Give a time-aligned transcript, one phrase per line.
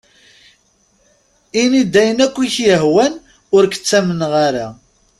[1.61, 3.13] Ini-d ayen akk i ak-yehwan,
[3.55, 4.67] ur k-ttamneɣ ara.